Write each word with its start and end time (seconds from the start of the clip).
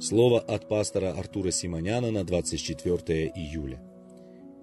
Слово 0.00 0.40
от 0.40 0.68
пастора 0.68 1.12
Артура 1.12 1.50
Симоняна 1.50 2.10
на 2.10 2.24
24 2.24 3.28
июля. 3.34 3.80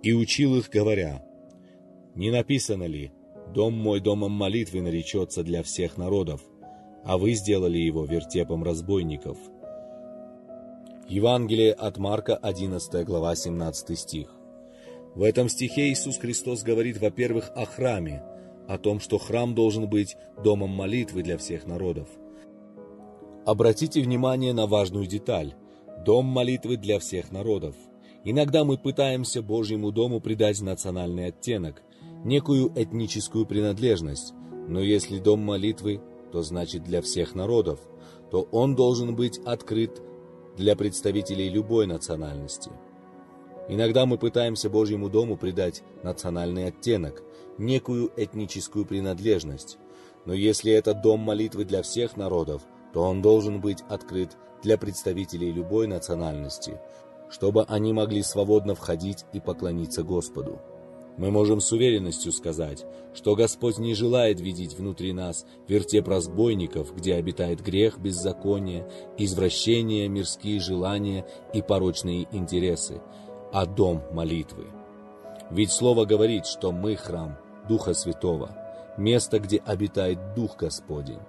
«И 0.04 0.14
учил 0.14 0.58
их, 0.58 0.70
говоря, 0.70 1.24
«Не 2.16 2.32
написано 2.32 2.84
ли, 2.84 3.12
«Дом 3.54 3.74
мой 3.74 4.00
домом 4.00 4.32
молитвы 4.32 4.82
наречется 4.82 5.44
для 5.44 5.64
всех 5.64 5.98
народов», 5.98 6.42
а 7.04 7.18
вы 7.18 7.34
сделали 7.34 7.78
его 7.78 8.06
вертепом 8.06 8.64
разбойников». 8.64 9.38
Евангелие 11.08 11.74
от 11.74 11.98
Марка, 11.98 12.36
11 12.36 13.04
глава, 13.04 13.36
17 13.36 13.98
стих. 13.98 14.30
В 15.16 15.24
этом 15.24 15.50
стихе 15.50 15.90
Иисус 15.90 16.20
Христос 16.20 16.62
говорит, 16.62 17.00
во-первых, 17.00 17.52
о 17.56 17.66
храме, 17.66 18.24
о 18.68 18.78
том, 18.78 19.00
что 19.00 19.18
храм 19.18 19.56
должен 19.56 19.90
быть 19.90 20.16
домом 20.44 20.70
молитвы 20.70 21.24
для 21.24 21.38
всех 21.40 21.66
народов. 21.66 22.08
Обратите 23.50 24.04
внимание 24.04 24.54
на 24.54 24.68
важную 24.68 25.08
деталь– 25.08 25.56
дом 26.06 26.28
молитвы 26.28 26.78
для 26.78 27.00
всех 27.00 27.32
народов. 27.32 27.76
Иногда 28.24 28.64
мы 28.64 28.78
пытаемся 28.78 29.42
Божьему 29.42 29.92
дому 29.92 30.22
придать 30.22 30.62
национальный 30.62 31.30
оттенок, 31.30 31.82
некую 32.24 32.72
этническую 32.76 33.48
принадлежность, 33.48 34.36
но 34.68 34.82
если 34.82 35.18
дом 35.18 35.40
молитвы, 35.40 36.00
то 36.32 36.44
значит 36.44 36.84
для 36.84 37.02
всех 37.02 37.34
народов, 37.34 37.80
то 38.30 38.48
он 38.52 38.76
должен 38.76 39.16
быть 39.16 39.40
открыт 39.40 40.00
для 40.56 40.76
представителей 40.76 41.50
любой 41.50 41.88
национальности. 41.88 42.70
Иногда 43.68 44.06
мы 44.06 44.20
пытаемся 44.20 44.70
Божьему 44.70 45.10
дому 45.10 45.38
придать 45.38 45.82
национальный 46.04 46.68
оттенок, 46.68 47.24
некую 47.58 48.12
этническую 48.16 48.86
принадлежность. 48.86 49.80
Но 50.28 50.34
если 50.34 50.72
это 50.72 50.94
дом 50.94 51.22
молитвы 51.22 51.66
для 51.66 51.82
всех 51.82 52.16
народов, 52.16 52.62
то 52.94 53.04
он 53.04 53.22
должен 53.22 53.62
быть 53.62 53.84
открыт 53.90 54.38
для 54.64 54.78
представителей 54.78 55.52
любой 55.52 55.88
национальности, 55.88 56.80
чтобы 57.30 57.64
они 57.64 57.94
могли 57.94 58.24
свободно 58.24 58.76
входить 58.76 59.26
и 59.34 59.40
поклониться 59.40 60.04
Господу. 60.04 60.60
Мы 61.18 61.32
можем 61.32 61.60
с 61.60 61.72
уверенностью 61.74 62.32
сказать, 62.32 62.86
что 63.14 63.36
Господь 63.36 63.78
не 63.78 63.94
желает 63.94 64.40
видеть 64.40 64.74
внутри 64.74 65.12
нас 65.12 65.46
вертеп 65.68 66.08
разбойников, 66.08 66.96
где 66.96 67.16
обитает 67.16 67.62
грех, 67.62 68.00
беззаконие, 68.00 68.90
извращение, 69.18 70.08
мирские 70.08 70.62
желания 70.62 71.28
и 71.54 71.62
порочные 71.62 72.28
интересы, 72.32 73.02
а 73.52 73.66
дом 73.66 74.02
молитвы. 74.14 74.68
Ведь 75.52 75.72
Слово 75.72 76.06
говорит, 76.06 76.46
что 76.46 76.72
мы 76.72 76.96
храм 76.96 77.38
Духа 77.68 77.94
Святого, 77.94 78.56
место, 79.00 79.40
где 79.40 79.58
обитает 79.58 80.34
Дух 80.36 80.58
Господень. 80.58 81.20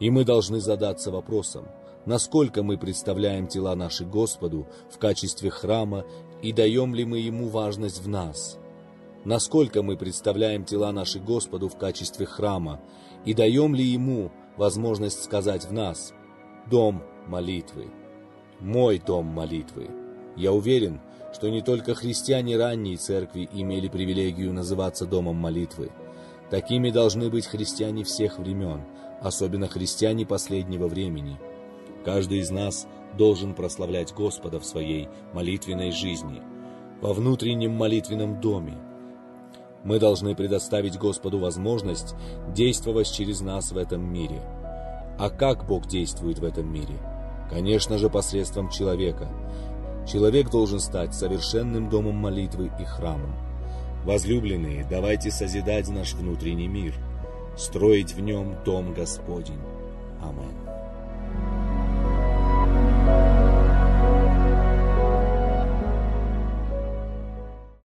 И 0.00 0.10
мы 0.10 0.24
должны 0.24 0.60
задаться 0.60 1.10
вопросом, 1.10 1.68
насколько 2.06 2.62
мы 2.62 2.78
представляем 2.78 3.46
тела 3.46 3.74
наши 3.74 4.04
Господу 4.04 4.66
в 4.90 4.98
качестве 4.98 5.50
храма 5.50 6.04
и 6.42 6.52
даем 6.52 6.94
ли 6.94 7.04
мы 7.04 7.18
Ему 7.18 7.48
важность 7.48 8.02
в 8.02 8.08
нас. 8.08 8.58
Насколько 9.24 9.82
мы 9.82 9.96
представляем 9.96 10.64
тела 10.64 10.92
наши 10.92 11.20
Господу 11.20 11.68
в 11.68 11.76
качестве 11.76 12.26
храма 12.26 12.80
и 13.24 13.34
даем 13.34 13.74
ли 13.74 13.84
Ему 13.84 14.30
возможность 14.56 15.22
сказать 15.22 15.66
в 15.66 15.72
нас 15.72 16.12
«Дом 16.70 17.02
молитвы», 17.26 17.88
«Мой 18.60 18.98
дом 18.98 19.26
молитвы». 19.26 19.90
Я 20.36 20.52
уверен, 20.52 21.00
что 21.32 21.48
не 21.48 21.62
только 21.62 21.94
христиане 21.94 22.56
ранней 22.56 22.96
церкви 22.96 23.48
имели 23.52 23.88
привилегию 23.88 24.52
называться 24.52 25.04
домом 25.04 25.36
молитвы. 25.36 25.90
Такими 26.50 26.90
должны 26.90 27.30
быть 27.30 27.46
христиане 27.46 28.04
всех 28.04 28.38
времен, 28.38 28.82
особенно 29.20 29.68
христиане 29.68 30.24
последнего 30.24 30.86
времени. 30.88 31.38
Каждый 32.04 32.38
из 32.38 32.50
нас 32.50 32.86
должен 33.16 33.54
прославлять 33.54 34.14
Господа 34.14 34.60
в 34.60 34.64
своей 34.64 35.08
молитвенной 35.32 35.90
жизни, 35.90 36.42
во 37.00 37.12
внутреннем 37.12 37.72
молитвенном 37.72 38.40
доме. 38.40 38.78
Мы 39.84 39.98
должны 39.98 40.34
предоставить 40.34 40.98
Господу 40.98 41.38
возможность 41.38 42.14
действовать 42.54 43.10
через 43.10 43.40
нас 43.40 43.72
в 43.72 43.76
этом 43.76 44.02
мире. 44.02 44.42
А 45.18 45.30
как 45.30 45.66
Бог 45.66 45.86
действует 45.86 46.38
в 46.38 46.44
этом 46.44 46.72
мире? 46.72 46.94
Конечно 47.50 47.98
же, 47.98 48.10
посредством 48.10 48.70
человека– 48.70 49.28
Человек 50.08 50.50
должен 50.50 50.80
стать 50.80 51.14
совершенным 51.14 51.90
домом 51.90 52.16
молитвы 52.16 52.70
и 52.80 52.84
храмом. 52.84 53.34
Возлюбленные, 54.08 54.86
давайте 54.88 55.30
созидать 55.30 55.86
наш 55.90 56.14
внутренний 56.14 56.66
мир, 56.66 56.94
строить 57.58 58.14
в 58.14 58.20
нем 58.20 58.56
дом 58.64 58.94
Господень. 58.94 59.60
Аминь. 60.22 60.67